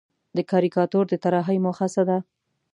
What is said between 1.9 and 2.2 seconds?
څه ده؟